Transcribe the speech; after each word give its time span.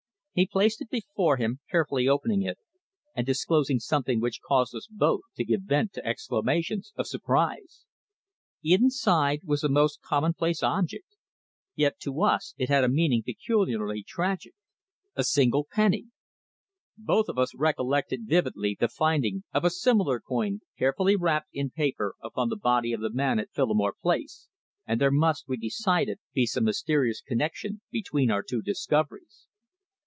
He 0.33 0.47
placed 0.47 0.81
it 0.81 0.89
before 0.89 1.35
him, 1.35 1.59
carefully 1.69 2.07
opening 2.07 2.41
it 2.41 2.57
and 3.13 3.25
disclosing 3.27 3.79
something 3.79 4.21
which 4.21 4.39
caused 4.41 4.73
us 4.73 4.87
both 4.89 5.23
to 5.35 5.43
give 5.43 5.63
vent 5.63 5.91
to 5.91 6.05
exclamations 6.07 6.93
of 6.95 7.05
surprise. 7.05 7.83
Inside 8.63 9.41
was 9.43 9.61
a 9.61 9.67
most 9.67 10.01
commonplace 10.01 10.63
object, 10.63 11.17
yet 11.75 11.99
to 12.03 12.21
us 12.23 12.53
it 12.57 12.69
had 12.69 12.85
a 12.85 12.87
meaning 12.87 13.23
peculiarly 13.23 14.03
tragic 14.07 14.53
a 15.17 15.25
single 15.25 15.67
penny. 15.69 16.05
Both 16.97 17.27
of 17.27 17.37
us 17.37 17.53
recollected 17.53 18.21
vividly 18.25 18.77
the 18.79 18.87
finding 18.87 19.43
of 19.53 19.65
a 19.65 19.69
similar 19.69 20.21
coin 20.21 20.61
carefully 20.79 21.17
wrapped 21.17 21.49
in 21.51 21.71
paper 21.71 22.15
upon 22.23 22.47
the 22.47 22.55
body 22.55 22.93
of 22.93 23.01
the 23.01 23.11
man 23.11 23.37
at 23.37 23.51
Phillimore 23.51 23.95
Place, 24.01 24.47
and 24.87 24.99
there 25.01 25.11
must, 25.11 25.49
we 25.49 25.57
decided, 25.57 26.19
be 26.33 26.45
some 26.45 26.63
mysterious 26.63 27.19
connexion 27.19 27.81
between 27.91 28.31
our 28.31 28.41
two 28.41 28.61
discoveries. 28.61 29.47